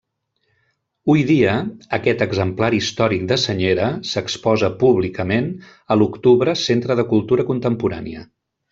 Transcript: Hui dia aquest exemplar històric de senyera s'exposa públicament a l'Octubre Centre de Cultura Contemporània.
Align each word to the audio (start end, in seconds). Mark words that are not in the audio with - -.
Hui 1.13 1.19
dia 1.31 1.51
aquest 1.97 2.23
exemplar 2.27 2.71
històric 2.79 3.27
de 3.33 3.39
senyera 3.43 3.91
s'exposa 4.15 4.73
públicament 4.85 5.53
a 5.97 6.01
l'Octubre 6.03 6.61
Centre 6.67 7.01
de 7.03 7.11
Cultura 7.17 7.51
Contemporània. 7.55 8.31